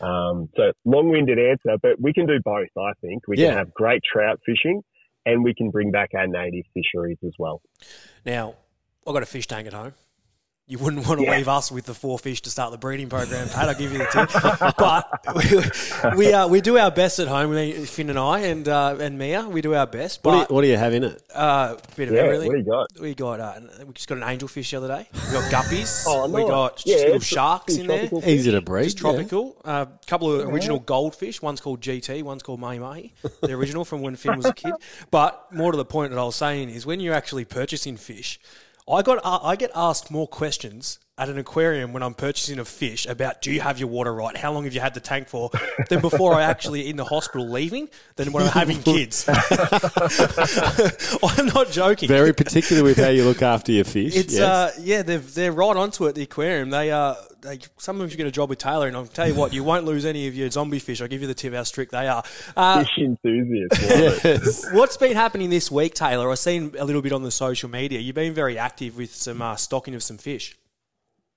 Um, 0.00 0.48
so 0.56 0.72
long-winded 0.84 1.38
answer, 1.38 1.78
but 1.82 2.00
we 2.00 2.12
can 2.12 2.26
do 2.26 2.38
both. 2.44 2.68
I 2.78 2.92
think 3.00 3.22
we 3.26 3.38
yeah. 3.38 3.48
can 3.48 3.58
have 3.58 3.74
great 3.74 4.02
trout 4.04 4.40
fishing, 4.44 4.82
and 5.24 5.42
we 5.42 5.54
can 5.54 5.70
bring 5.70 5.90
back 5.90 6.10
our 6.14 6.26
native 6.26 6.64
fisheries 6.74 7.18
as 7.24 7.32
well. 7.38 7.62
Now, 8.24 8.54
I've 9.06 9.14
got 9.14 9.22
a 9.22 9.26
fish 9.26 9.46
tank 9.46 9.66
at 9.66 9.72
home 9.72 9.94
you 10.68 10.76
wouldn't 10.76 11.08
want 11.08 11.18
to 11.18 11.24
yeah. 11.24 11.38
leave 11.38 11.48
us 11.48 11.72
with 11.72 11.86
the 11.86 11.94
four 11.94 12.18
fish 12.18 12.42
to 12.42 12.50
start 12.50 12.72
the 12.72 12.78
breeding 12.78 13.08
program, 13.08 13.48
Pat. 13.48 13.70
I'll 13.70 13.74
give 13.74 13.90
you 13.90 13.98
the 13.98 14.06
tip. 14.12 14.76
but 14.76 16.14
we 16.14 16.26
we, 16.26 16.32
uh, 16.34 16.46
we 16.46 16.60
do 16.60 16.76
our 16.76 16.90
best 16.90 17.18
at 17.18 17.26
home, 17.26 17.54
Finn 17.86 18.10
and 18.10 18.18
I, 18.18 18.40
and 18.40 18.68
uh, 18.68 18.96
and 19.00 19.18
Mia. 19.18 19.48
We 19.48 19.62
do 19.62 19.74
our 19.74 19.86
best. 19.86 20.22
But, 20.22 20.30
what, 20.30 20.34
do 20.34 20.40
you, 20.40 20.54
what 20.54 20.62
do 20.62 20.68
you 20.68 20.76
have 20.76 20.92
in 20.92 21.04
it? 21.04 21.22
Uh, 21.34 21.76
bit 21.96 22.08
of 22.08 22.14
yeah, 22.14 22.20
everything. 22.20 22.48
What 22.48 22.52
do 22.52 22.58
you 22.58 22.64
got? 22.64 23.00
We 23.00 23.14
got 23.14 23.40
uh, 23.40 23.60
we 23.86 23.94
just 23.94 24.08
got 24.08 24.18
an 24.18 24.24
angelfish 24.24 24.70
the 24.70 24.76
other 24.76 24.88
day. 24.88 25.08
We 25.28 25.32
got 25.32 25.50
guppies. 25.50 26.04
oh, 26.06 26.26
nice. 26.26 26.34
We 26.34 26.42
got 26.42 26.82
yeah, 26.84 26.96
little 26.96 27.20
sharks 27.20 27.76
in 27.78 27.86
there. 27.86 28.06
Fish. 28.06 28.26
Easy 28.26 28.50
to 28.50 28.60
breed. 28.60 28.84
Just 28.84 28.98
tropical. 28.98 29.56
A 29.64 29.68
yeah. 29.68 29.74
uh, 29.74 29.86
couple 30.06 30.30
of 30.30 30.48
original 30.50 30.80
goldfish. 30.80 31.40
One's 31.40 31.62
called 31.62 31.80
GT. 31.80 32.22
One's 32.22 32.42
called 32.42 32.60
Mahi 32.60 32.78
Mahi. 32.78 33.14
The 33.40 33.52
original 33.54 33.86
from 33.86 34.02
when 34.02 34.16
Finn 34.16 34.36
was 34.36 34.44
a 34.44 34.52
kid. 34.52 34.74
But 35.10 35.50
more 35.50 35.70
to 35.70 35.78
the 35.78 35.84
point 35.84 36.10
that 36.10 36.18
I 36.18 36.24
was 36.24 36.36
saying 36.36 36.68
is 36.68 36.84
when 36.84 37.00
you're 37.00 37.14
actually 37.14 37.46
purchasing 37.46 37.96
fish 37.96 38.38
I 38.90 39.02
got 39.02 39.18
uh, 39.24 39.40
I 39.42 39.56
get 39.56 39.70
asked 39.74 40.10
more 40.10 40.26
questions 40.26 40.98
at 41.18 41.28
an 41.28 41.36
aquarium 41.36 41.92
when 41.92 42.02
I'm 42.02 42.14
purchasing 42.14 42.58
a 42.60 42.64
fish 42.64 43.04
about 43.06 43.42
do 43.42 43.52
you 43.52 43.60
have 43.60 43.78
your 43.78 43.88
water 43.88 44.14
right? 44.14 44.34
How 44.36 44.52
long 44.52 44.64
have 44.64 44.72
you 44.72 44.80
had 44.80 44.94
the 44.94 45.00
tank 45.00 45.28
for? 45.28 45.50
than 45.88 46.00
before 46.00 46.34
I 46.34 46.42
actually 46.42 46.88
in 46.88 46.96
the 46.96 47.04
hospital 47.04 47.50
leaving 47.50 47.88
than 48.16 48.32
when 48.32 48.44
I'm 48.44 48.50
having 48.50 48.82
kids. 48.82 49.28
I'm 49.28 49.36
not 51.46 51.70
joking. 51.70 52.08
Very 52.08 52.32
particular 52.32 52.82
with 52.84 52.98
how 52.98 53.08
you 53.08 53.24
look 53.24 53.42
after 53.42 53.72
your 53.72 53.84
fish. 53.84 54.16
It's 54.16 54.34
yes. 54.34 54.42
uh, 54.42 54.72
yeah, 54.80 55.02
they're 55.02 55.18
they're 55.18 55.52
right 55.52 55.76
onto 55.76 56.06
it. 56.06 56.14
The 56.14 56.22
aquarium 56.22 56.70
they 56.70 56.92
uh 56.92 57.16
they, 57.40 57.58
sometimes 57.76 58.12
you 58.12 58.16
get 58.16 58.26
a 58.26 58.30
job 58.30 58.48
with 58.48 58.58
Taylor, 58.58 58.86
and 58.88 58.96
I'll 58.96 59.06
tell 59.06 59.28
you 59.28 59.34
what, 59.34 59.52
you 59.52 59.62
won't 59.64 59.84
lose 59.84 60.04
any 60.04 60.26
of 60.26 60.34
your 60.34 60.50
zombie 60.50 60.78
fish. 60.78 61.00
I'll 61.00 61.08
give 61.08 61.20
you 61.20 61.26
the 61.26 61.34
tip 61.34 61.54
how 61.54 61.62
strict 61.62 61.92
they 61.92 62.08
are. 62.08 62.22
Uh, 62.56 62.80
fish 62.80 62.98
enthusiasts. 62.98 63.80
yes. 63.80 64.66
What's 64.72 64.96
been 64.96 65.14
happening 65.14 65.50
this 65.50 65.70
week, 65.70 65.94
Taylor? 65.94 66.30
I've 66.30 66.38
seen 66.38 66.74
a 66.78 66.84
little 66.84 67.02
bit 67.02 67.12
on 67.12 67.22
the 67.22 67.30
social 67.30 67.68
media. 67.68 68.00
You've 68.00 68.14
been 68.14 68.34
very 68.34 68.58
active 68.58 68.96
with 68.96 69.14
some 69.14 69.42
uh, 69.42 69.56
stocking 69.56 69.94
of 69.94 70.02
some 70.02 70.18
fish. 70.18 70.56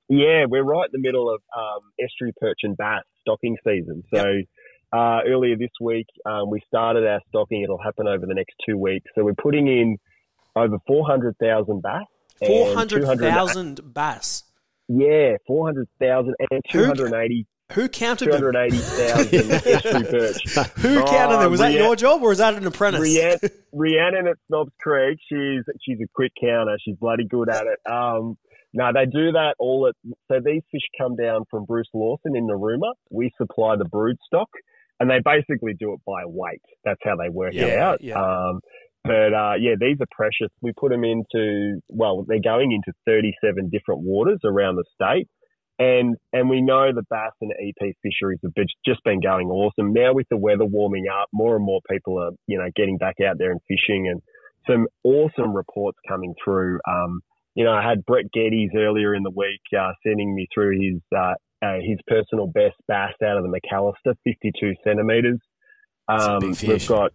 Yeah, 0.10 0.46
we're 0.46 0.64
right 0.64 0.90
in 0.94 1.02
the 1.02 1.08
middle 1.08 1.34
of 1.34 1.42
um, 1.58 1.92
estuary 2.04 2.34
perch 2.40 2.60
and 2.64 2.76
bass 2.76 3.04
stocking 3.22 3.56
season. 3.64 4.04
So 4.14 4.26
yep. 4.26 4.46
uh, 4.92 5.20
earlier 5.26 5.56
this 5.56 5.72
week, 5.80 6.08
um, 6.26 6.50
we 6.50 6.62
started 6.68 7.08
our 7.08 7.22
stocking. 7.30 7.62
It'll 7.62 7.82
happen 7.82 8.08
over 8.08 8.26
the 8.26 8.34
next 8.34 8.56
two 8.68 8.78
weeks. 8.78 9.10
So 9.16 9.24
we're 9.24 9.36
putting 9.36 9.68
in 9.68 9.98
over 10.56 10.78
400,000 10.86 11.82
bass. 11.82 12.04
400,000 12.46 13.94
bass? 13.94 14.44
Yeah, 14.94 15.38
400,000 15.48 16.34
and 16.52 16.62
280. 16.70 17.48
Who 17.74 17.88
counted 17.88 18.26
two 18.26 18.32
hundred 18.32 18.58
eighty 18.58 18.78
thousand 18.78 19.52
estuary 19.66 20.04
perch. 20.04 20.44
Who 20.80 21.06
counted 21.06 21.38
them? 21.38 21.52
Was 21.52 21.62
that 21.62 21.72
your 21.72 21.96
job 21.96 22.22
or 22.22 22.28
was 22.28 22.40
that 22.40 22.54
an 22.56 22.68
apprentice? 22.68 23.00
Rhiannon, 23.02 23.40
Rhiannon 23.72 24.28
at 24.28 24.36
Snobs 24.48 24.74
Creek, 24.82 25.18
she's 25.30 25.64
she's 25.82 25.98
a 26.04 26.08
quick 26.14 26.34
counter. 26.42 26.76
She's 26.84 26.98
bloody 26.98 27.26
good 27.26 27.50
at 27.50 27.64
it. 27.68 27.80
Um, 27.90 28.36
no, 28.74 28.92
they 28.94 29.06
do 29.06 29.32
that 29.32 29.56
all 29.58 29.88
at. 29.88 29.96
So 30.30 30.40
these 30.44 30.64
fish 30.70 30.82
come 31.00 31.16
down 31.16 31.44
from 31.50 31.64
Bruce 31.64 31.88
Lawson 31.94 32.36
in 32.36 32.46
the 32.46 32.54
Narooma. 32.56 32.92
We 33.10 33.32
supply 33.38 33.78
the 33.78 33.86
brood 33.86 34.18
stock, 34.26 34.50
and 35.00 35.10
they 35.10 35.20
basically 35.24 35.74
do 35.80 35.94
it 35.94 36.02
by 36.06 36.24
weight. 36.26 36.62
That's 36.84 37.00
how 37.06 37.16
they 37.16 37.30
work 37.30 37.54
it 37.54 37.78
out. 37.78 38.02
yeah. 38.04 38.22
Um, 38.22 38.60
but 39.04 39.34
uh, 39.34 39.54
yeah, 39.60 39.74
these 39.80 39.98
are 40.00 40.08
precious. 40.12 40.50
We 40.62 40.74
put 40.74 40.92
them 40.92 41.04
into 41.04 41.82
well, 41.90 42.24
they're 42.28 42.40
going 42.40 42.72
into 42.72 42.94
37 43.06 43.70
different 43.70 44.02
waters 44.02 44.40
around 44.44 44.76
the 44.76 44.86
state. 44.94 45.28
And 45.80 46.16
and 46.32 46.50
we 46.50 46.62
know 46.62 46.92
the 46.94 47.04
bass 47.10 47.32
and 47.42 47.52
EP 47.52 47.96
fisheries 48.04 48.40
have 48.44 48.54
just 48.86 49.04
been 49.04 49.20
going 49.20 49.48
awesome. 49.48 49.94
Now 49.94 50.14
with 50.14 50.28
the 50.30 50.38
weather 50.38 50.66
warming 50.66 51.06
up, 51.08 51.28
more 51.34 51.56
and 51.56 51.66
more 51.66 51.80
people 51.90 52.20
are 52.22 52.32
you 52.46 52.60
know 52.60 52.70
getting 52.76 52.98
back 52.98 53.16
out 53.26 53.38
there 53.40 53.52
and 53.52 53.60
fishing, 53.68 54.08
and 54.08 54.22
some 54.70 54.86
awesome 55.04 55.56
reports 55.56 55.98
coming 56.08 56.36
through. 56.44 56.80
Um, 56.88 57.22
you 57.56 57.66
know, 57.66 57.72
I 57.72 57.88
had 57.88 58.06
Brett 58.06 58.26
Geddes 58.32 58.72
earlier 58.78 59.16
in 59.16 59.24
the 59.24 59.32
week 59.32 59.62
uh, 59.78 59.94
sending 60.06 60.36
me 60.36 60.48
through 60.54 60.80
his 60.80 61.02
uh, 61.16 61.34
uh, 61.64 61.78
his 61.82 61.98
personal 62.08 62.46
best 62.46 62.76
bass 62.88 63.14
out 63.24 63.38
of 63.38 63.44
the 63.44 63.50
McAllister, 63.50 64.16
52 64.24 64.74
centimeters. 64.84 65.40
Um, 66.08 66.40
we've 66.42 66.88
got 66.88 67.12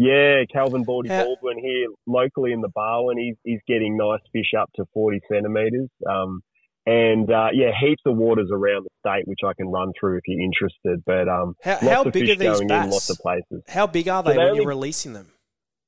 yeah, 0.00 0.44
Calvin 0.50 0.82
Baldy 0.84 1.10
How- 1.10 1.24
Baldwin 1.24 1.58
here 1.58 1.88
locally 2.06 2.52
in 2.52 2.62
the 2.62 2.70
Barwon. 2.70 3.18
He's 3.18 3.36
he's 3.44 3.60
getting 3.68 3.96
nice 3.98 4.20
fish 4.32 4.52
up 4.58 4.70
to 4.76 4.84
40 4.94 5.20
centimeters. 5.30 5.88
Um, 6.08 6.40
and 6.86 7.30
uh, 7.30 7.48
yeah, 7.52 7.70
heaps 7.78 8.00
of 8.06 8.16
waters 8.16 8.48
around 8.50 8.84
the 8.86 8.90
state 9.06 9.28
which 9.28 9.40
I 9.46 9.52
can 9.52 9.68
run 9.68 9.92
through 10.00 10.16
if 10.16 10.22
you're 10.26 10.40
interested. 10.42 11.02
But 11.04 11.28
um, 11.28 11.54
How, 11.62 11.72
lots 11.72 11.84
how 11.86 12.02
of 12.04 12.12
big 12.14 12.22
fish 12.22 12.30
are 12.30 12.38
these 12.38 12.48
going 12.58 12.68
bass? 12.68 12.84
in 12.84 12.90
lots 12.90 13.10
of 13.10 13.18
places. 13.18 13.62
How 13.68 13.86
big 13.86 14.08
are 14.08 14.22
they 14.22 14.32
they 14.32 14.38
when 14.38 14.46
only- 14.46 14.58
you're 14.60 14.68
releasing 14.68 15.12
them? 15.12 15.28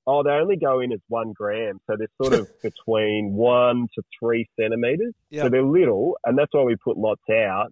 Oh, 0.04 0.25
they 0.25 0.31
only 0.31 0.57
go 0.57 0.81
in 0.81 0.90
as 0.92 0.99
one 1.07 1.33
gram, 1.33 1.78
so 1.87 1.95
they're 1.97 2.09
sort 2.21 2.35
of 2.35 2.49
between 2.62 3.35
one 3.35 3.87
to 3.95 4.02
three 4.19 4.47
centimeters. 4.61 5.14
Yeah. 5.31 5.45
So 5.45 5.49
they're 5.49 5.62
little, 5.62 6.19
and 6.26 6.37
that's 6.37 6.52
why 6.52 6.64
we 6.64 6.75
put 6.85 6.99
lots 6.99 7.23
out. 7.31 7.69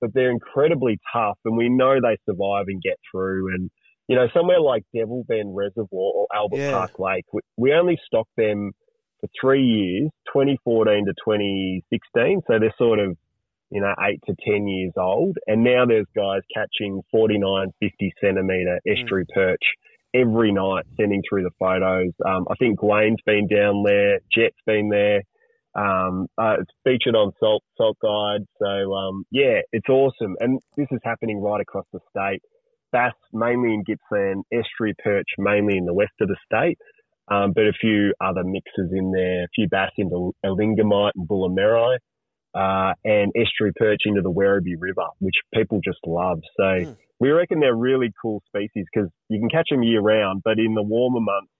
But 0.00 0.14
they're 0.14 0.30
incredibly 0.30 0.98
tough, 1.12 1.38
and 1.44 1.56
we 1.58 1.68
know 1.68 2.00
they 2.00 2.16
survive 2.28 2.64
and 2.68 2.82
get 2.82 2.96
through. 3.12 3.54
And 3.54 3.70
you 4.08 4.16
know, 4.16 4.28
somewhere 4.34 4.60
like 4.60 4.84
Devil 4.94 5.24
Bend 5.26 5.56
Reservoir 5.56 5.86
or 5.92 6.26
Albert 6.34 6.58
Yeah. 6.58 6.72
Park 6.72 6.98
Lake, 6.98 7.24
we, 7.32 7.40
we 7.56 7.72
only 7.72 7.98
stocked 8.06 8.36
them 8.36 8.72
for 9.20 9.28
three 9.40 9.62
years, 9.62 10.10
2014 10.32 11.06
to 11.06 11.12
2016. 11.24 12.42
So 12.46 12.58
they're 12.58 12.74
sort 12.78 12.98
of 12.98 13.16
you 13.70 13.80
know 13.80 13.94
eight 14.06 14.20
to 14.26 14.34
ten 14.46 14.68
years 14.68 14.92
old, 14.96 15.36
and 15.46 15.64
now 15.64 15.84
there's 15.86 16.06
guys 16.14 16.42
catching 16.54 17.02
49, 17.10 17.68
50 17.80 18.12
centimeter 18.20 18.78
estuary 18.86 19.26
perch 19.34 19.62
every 20.14 20.52
night 20.52 20.84
sending 20.96 21.22
through 21.28 21.42
the 21.42 21.50
photos. 21.58 22.12
Um, 22.24 22.46
I 22.48 22.54
think 22.54 22.78
Glaine's 22.78 23.18
been 23.26 23.48
down 23.48 23.82
there, 23.84 24.20
Jet's 24.32 24.56
been 24.64 24.88
there. 24.90 25.22
Um, 25.74 26.28
uh, 26.38 26.58
it's 26.60 26.70
featured 26.84 27.16
on 27.16 27.32
Salt 27.40 27.64
Salt 27.76 27.96
Guide. 28.00 28.46
So 28.62 28.94
um, 28.94 29.24
yeah, 29.32 29.60
it's 29.72 29.88
awesome, 29.88 30.36
and 30.38 30.60
this 30.76 30.86
is 30.92 31.00
happening 31.02 31.42
right 31.42 31.60
across 31.60 31.86
the 31.92 32.00
state. 32.10 32.42
Bass 32.94 33.12
mainly 33.32 33.74
in 33.74 33.82
Gippsland, 33.82 34.44
estuary 34.52 34.94
perch 35.02 35.26
mainly 35.36 35.76
in 35.76 35.84
the 35.84 35.92
west 35.92 36.12
of 36.20 36.28
the 36.28 36.36
state, 36.46 36.78
um, 37.28 37.52
but 37.52 37.64
a 37.64 37.72
few 37.80 38.14
other 38.20 38.44
mixes 38.44 38.92
in 38.92 39.10
there. 39.10 39.44
A 39.44 39.48
few 39.52 39.66
bass 39.68 39.90
into 39.98 40.32
Elingamite 40.46 41.10
and 41.16 41.26
Bullen 41.26 41.56
Merri, 41.56 41.98
uh, 42.54 42.92
and 43.04 43.32
estuary 43.34 43.72
perch 43.76 44.02
into 44.04 44.22
the 44.22 44.30
Werribee 44.30 44.76
River, 44.78 45.08
which 45.18 45.34
people 45.52 45.80
just 45.84 45.98
love. 46.06 46.40
So 46.56 46.62
Mm. 46.62 46.96
we 47.18 47.30
reckon 47.32 47.58
they're 47.58 47.74
really 47.74 48.12
cool 48.22 48.40
species 48.46 48.86
because 48.92 49.10
you 49.28 49.40
can 49.40 49.48
catch 49.48 49.70
them 49.70 49.82
year 49.82 50.00
round, 50.00 50.42
but 50.44 50.60
in 50.60 50.74
the 50.74 50.82
warmer 50.82 51.20
months, 51.20 51.50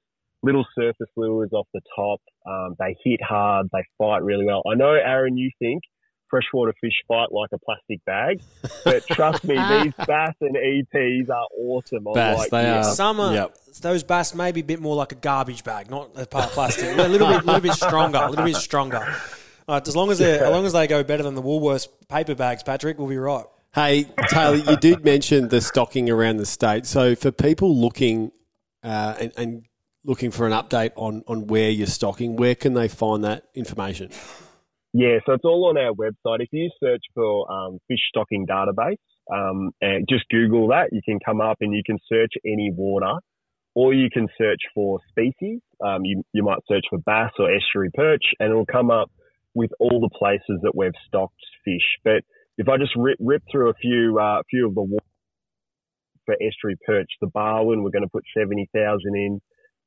little 0.45 0.67
surface 0.79 1.11
lures 1.17 1.53
off 1.53 1.67
the 1.75 1.81
top. 1.97 2.21
Um, 2.47 2.77
they 2.79 2.95
hit 3.03 3.21
hard. 3.23 3.67
They 3.73 3.83
fight 3.99 4.23
really 4.23 4.45
well. 4.45 4.63
I 4.71 4.75
know, 4.75 4.93
Aaron, 4.93 5.37
you 5.37 5.51
think 5.59 5.83
freshwater 6.29 6.75
fish 6.81 6.95
fight 7.07 7.31
like 7.33 7.51
a 7.53 7.59
plastic 7.59 8.05
bag, 8.05 8.41
but 8.85 9.07
trust 9.07 9.45
me, 9.45 9.55
these 9.83 9.93
bass 10.07 10.35
and 10.41 10.57
EPs 10.57 11.29
are 11.31 11.47
awesome. 11.59 12.07
on 12.07 12.15
Bass, 12.15 12.39
like, 12.39 12.51
they 12.51 12.63
yeah. 12.63 12.79
are. 12.81 12.85
Some 12.95 13.21
are, 13.21 13.35
Yep. 13.35 13.59
those 13.81 14.03
bass 14.03 14.35
may 14.35 14.53
be 14.53 14.61
a 14.61 14.65
bit 14.65 14.81
more 14.81 14.97
like 14.97 15.13
a 15.13 15.17
garbage 15.17 15.65
bag, 15.65 15.91
not 15.91 16.11
a 16.17 16.27
part 16.27 16.47
of 16.47 16.51
plastic. 16.53 16.97
a 16.99 17.09
little 17.09 17.29
bit, 17.29 17.45
little 17.45 17.61
bit 17.61 17.73
stronger, 17.75 18.19
a 18.19 18.31
little 18.31 18.45
bit 18.45 18.57
stronger. 18.57 18.99
All 19.67 19.77
right, 19.77 19.89
as 19.89 19.97
long 19.97 20.11
as 20.11 20.19
they, 20.19 20.39
as 20.39 20.51
long 20.51 20.67
as 20.67 20.73
they 20.75 20.87
go 20.87 21.03
better 21.03 21.23
than 21.23 21.35
the 21.35 21.43
Woolworths 21.43 21.89
paper 22.09 22.35
bags, 22.35 22.63
Patrick, 22.63 22.99
we'll 22.99 23.09
be 23.09 23.17
right. 23.17 23.45
Hey, 23.75 24.07
Taylor, 24.29 24.57
you 24.57 24.77
did 24.77 25.05
mention 25.05 25.49
the 25.49 25.61
stocking 25.61 26.09
around 26.11 26.37
the 26.37 26.47
state. 26.47 26.87
So 26.87 27.15
for 27.17 27.33
people 27.33 27.77
looking 27.77 28.31
uh, 28.85 29.17
and, 29.19 29.33
and 29.37 29.65
looking 30.05 30.31
for 30.31 30.47
an 30.47 30.53
update 30.53 30.93
on, 30.97 31.25
on 31.27 31.47
where 31.49 31.71
you're 31.71 31.87
stocking, 31.87 32.37
where 32.37 32.55
can 32.55 32.75
they 32.75 32.87
find 32.89 33.25
that 33.25 33.47
information? 33.55 34.11
Yeah, 34.95 35.19
so 35.27 35.33
it's 35.33 35.45
all 35.45 35.69
on 35.71 35.77
our 35.77 35.93
website. 35.93 36.41
If 36.43 36.51
you 36.53 36.71
search 36.81 37.03
for 37.15 37.51
um, 37.53 37.81
fish 37.89 37.99
stocking 38.11 38.47
database 38.47 38.99
um, 39.33 39.73
and 39.83 40.07
just 40.09 40.25
Google 40.31 40.69
that, 40.69 40.91
you 40.93 41.01
can 41.05 41.19
come 41.25 41.41
up 41.41 41.59
and 41.63 41.75
you 41.75 41.83
can 41.85 41.99
search 42.09 42.33
any 42.47 42.71
water, 42.73 43.15
or 43.75 43.93
you 43.93 44.09
can 44.13 44.29
search 44.39 44.61
for 44.73 45.01
species. 45.11 45.63
Um, 45.85 46.05
you 46.05 46.23
you 46.33 46.45
might 46.45 46.61
search 46.69 46.85
for 46.91 47.01
bass 47.01 47.33
or 47.41 47.53
estuary 47.53 47.91
perch, 47.93 48.23
and 48.39 48.51
it'll 48.51 48.67
come 48.67 48.93
up 48.93 49.11
with 49.55 49.73
all 49.81 50.01
the 50.01 50.17
places 50.17 50.61
that 50.63 50.77
we've 50.77 50.93
stocked 51.09 51.35
fish. 51.65 51.99
But 52.05 52.23
if 52.59 52.69
I 52.69 52.79
just 52.79 52.93
rip, 52.97 53.19
rip 53.21 53.43
through 53.51 53.71
a 53.71 53.75
few 53.75 54.21
uh, 54.21 54.43
few 54.49 54.69
of 54.69 54.77
the 54.77 54.83
water 54.83 55.05
for 56.27 56.35
estuary 56.35 56.79
perch, 56.87 57.11
the 57.21 57.29
Barwon, 57.29 57.83
we're 57.83 57.91
going 57.91 58.05
to 58.05 58.11
put 58.13 58.25
seventy 58.37 58.71
thousand 58.75 59.17
in. 59.17 59.41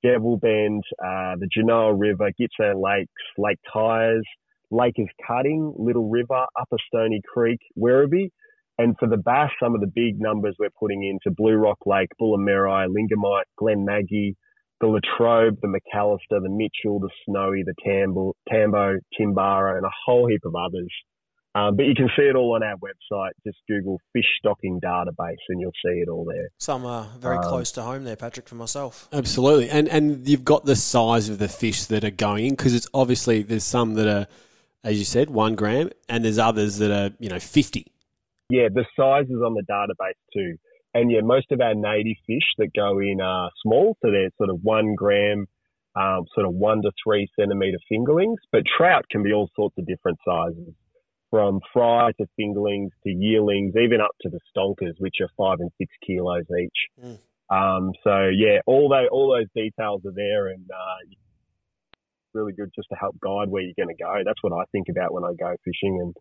Devil 0.03 0.37
Bend, 0.37 0.83
uh, 1.03 1.35
the 1.39 1.49
Genoa 1.51 1.93
River, 1.93 2.29
Gippsland 2.39 2.79
Lakes, 2.79 3.11
Lake 3.37 3.57
Tyers, 3.73 4.25
Lake 4.71 4.95
is 4.97 5.07
Cutting, 5.25 5.73
Little 5.77 6.09
River, 6.09 6.45
Upper 6.59 6.77
Stony 6.87 7.21
Creek, 7.31 7.59
Werribee. 7.77 8.29
And 8.77 8.95
for 8.99 9.07
the 9.07 9.17
bass, 9.17 9.49
some 9.61 9.73
of 9.73 9.81
the 9.81 9.87
big 9.87 10.19
numbers 10.19 10.55
we're 10.59 10.69
putting 10.79 11.03
into 11.03 11.35
Blue 11.35 11.55
Rock 11.55 11.79
Lake, 11.85 12.09
Bullen 12.19 12.45
Merri, 12.45 12.87
Lingamite, 12.87 13.45
Glenmaggie, 13.59 14.35
the 14.79 14.87
Latrobe, 14.87 15.57
the 15.61 15.67
McAllister, 15.67 16.41
the 16.41 16.49
Mitchell, 16.49 16.99
the 16.99 17.09
Snowy, 17.25 17.63
the 17.63 17.73
Tambo, 17.83 18.33
Tambo, 18.47 18.99
Timbarra, 19.19 19.77
and 19.77 19.85
a 19.85 19.89
whole 20.05 20.27
heap 20.27 20.41
of 20.45 20.53
others. 20.55 20.91
Um, 21.55 21.75
but 21.75 21.87
you 21.87 21.95
can 21.95 22.07
see 22.15 22.21
it 22.21 22.35
all 22.35 22.53
on 22.53 22.61
our 22.61 22.75
website. 22.75 23.31
Just 23.43 23.57
Google 23.67 23.99
fish 24.13 24.25
stocking 24.37 24.79
database 24.79 25.37
and 25.49 25.59
you'll 25.59 25.71
see 25.83 26.01
it 26.01 26.07
all 26.07 26.23
there. 26.23 26.49
Some 26.59 26.85
are 26.85 27.07
very 27.17 27.37
Um, 27.37 27.43
close 27.45 27.71
to 27.71 27.81
home 27.81 28.03
there, 28.03 28.15
Patrick, 28.15 28.47
for 28.47 28.53
myself. 28.53 29.07
Absolutely, 29.11 29.67
and 29.71 29.87
and 29.87 30.27
you've 30.27 30.45
got 30.45 30.65
the 30.65 30.75
size 30.75 31.29
of 31.29 31.39
the 31.39 31.47
fish 31.47 31.85
that 31.85 32.03
are 32.03 32.11
going 32.11 32.45
in 32.45 32.51
because 32.51 32.75
it's 32.75 32.87
obviously 32.93 33.41
there's 33.41 33.63
some 33.63 33.95
that 33.95 34.05
are, 34.05 34.27
as 34.83 34.97
you 34.97 35.05
said, 35.05 35.29
one 35.29 35.55
gram, 35.55 35.89
and 36.09 36.23
there's 36.23 36.39
others 36.39 36.77
that 36.77 36.91
are 36.91 37.13
you 37.19 37.29
know 37.29 37.39
fifty. 37.39 37.85
Yeah, 38.49 38.69
the 38.73 38.85
size 38.97 39.25
is 39.25 39.41
on 39.43 39.53
the 39.53 39.63
database 39.69 40.13
too. 40.33 40.57
And 40.93 41.11
yeah, 41.11 41.21
most 41.21 41.51
of 41.51 41.61
our 41.61 41.75
native 41.75 42.17
fish 42.25 42.47
that 42.57 42.69
go 42.75 42.99
in 42.99 43.19
are 43.21 43.51
small, 43.61 43.97
so 44.01 44.09
they're 44.09 44.31
sort 44.37 44.49
of 44.49 44.59
one 44.63 44.95
gram, 44.95 45.45
um, 45.95 46.25
sort 46.33 46.47
of 46.47 46.53
one 46.53 46.81
to 46.81 46.91
three 47.03 47.27
centimeter 47.37 47.77
fingerlings. 47.91 48.37
But 48.51 48.63
trout 48.77 49.05
can 49.11 49.21
be 49.21 49.33
all 49.33 49.49
sorts 49.55 49.75
of 49.77 49.85
different 49.85 50.17
sizes, 50.25 50.73
from 51.29 51.59
fry 51.73 52.11
to 52.19 52.27
fingerlings 52.39 52.89
to 53.03 53.09
yearlings, 53.09 53.75
even 53.75 54.01
up 54.01 54.15
to 54.21 54.29
the 54.29 54.39
stonkers, 54.55 54.93
which 54.99 55.15
are 55.21 55.29
five 55.37 55.59
and 55.59 55.71
six 55.77 55.93
kilos 56.05 56.45
each. 56.59 57.03
Mm. 57.03 57.19
Um, 57.49 57.91
so 58.03 58.29
yeah, 58.33 58.59
all 58.65 58.89
those 58.89 59.07
all 59.11 59.29
those 59.29 59.47
details 59.55 60.01
are 60.05 60.13
there, 60.15 60.47
and 60.47 60.65
uh, 60.71 61.15
really 62.37 62.53
good 62.53 62.69
just 62.75 62.87
to 62.89 62.95
help 62.95 63.19
guide 63.19 63.49
where 63.49 63.61
you're 63.61 63.77
going 63.77 63.95
to 63.95 64.03
go. 64.03 64.13
That's 64.25 64.41
what 64.41 64.53
I 64.53 64.63
think 64.71 64.87
about 64.89 65.13
when 65.13 65.23
I 65.23 65.33
go 65.39 65.55
fishing, 65.65 65.99
and 66.01 66.15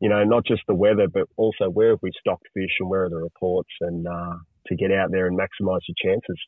you 0.00 0.08
know, 0.08 0.24
not 0.24 0.44
just 0.44 0.62
the 0.68 0.74
weather, 0.74 1.08
but 1.08 1.28
also 1.36 1.70
where 1.70 1.90
have 1.90 2.02
we 2.02 2.10
stocked 2.18 2.46
fish 2.54 2.76
and 2.80 2.90
where 2.90 3.04
are 3.04 3.10
the 3.10 3.16
reports, 3.16 3.70
and 3.80 4.06
uh, 4.06 4.34
to 4.66 4.76
get 4.76 4.92
out 4.92 5.10
there 5.10 5.26
and 5.26 5.38
maximise 5.38 5.80
your 5.88 5.96
chances. 6.02 6.38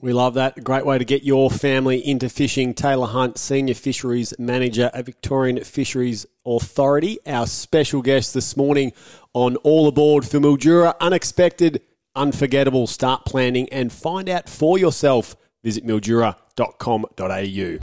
We 0.00 0.12
love 0.12 0.34
that. 0.34 0.62
Great 0.64 0.84
way 0.84 0.98
to 0.98 1.04
get 1.04 1.22
your 1.22 1.50
family 1.50 2.06
into 2.06 2.28
fishing. 2.28 2.74
Taylor 2.74 3.06
Hunt, 3.06 3.38
Senior 3.38 3.74
Fisheries 3.74 4.34
Manager 4.38 4.90
at 4.92 5.06
Victorian 5.06 5.62
Fisheries 5.62 6.26
Authority, 6.44 7.18
our 7.26 7.46
special 7.46 8.02
guest 8.02 8.34
this 8.34 8.56
morning 8.56 8.92
on 9.32 9.56
All 9.56 9.86
Aboard 9.86 10.26
for 10.26 10.38
Mildura. 10.38 10.94
Unexpected, 11.00 11.80
unforgettable. 12.16 12.86
Start 12.86 13.24
planning 13.24 13.68
and 13.70 13.92
find 13.92 14.28
out 14.28 14.48
for 14.48 14.78
yourself. 14.78 15.36
Visit 15.62 15.86
mildura.com.au. 15.86 17.78